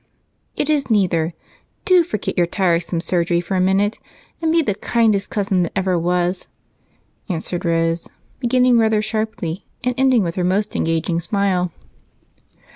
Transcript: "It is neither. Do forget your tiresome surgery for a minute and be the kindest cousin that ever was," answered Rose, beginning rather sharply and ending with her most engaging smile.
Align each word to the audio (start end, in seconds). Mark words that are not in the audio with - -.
"It 0.55 0.67
is 0.67 0.89
neither. 0.89 1.35
Do 1.85 2.03
forget 2.03 2.35
your 2.35 2.47
tiresome 2.47 3.01
surgery 3.01 3.39
for 3.39 3.53
a 3.55 3.61
minute 3.61 3.99
and 4.41 4.51
be 4.51 4.63
the 4.63 4.73
kindest 4.73 5.29
cousin 5.29 5.61
that 5.61 5.73
ever 5.75 5.95
was," 5.95 6.47
answered 7.29 7.65
Rose, 7.65 8.09
beginning 8.39 8.79
rather 8.79 9.03
sharply 9.03 9.67
and 9.83 9.93
ending 9.99 10.23
with 10.23 10.33
her 10.33 10.43
most 10.43 10.75
engaging 10.75 11.19
smile. 11.19 11.71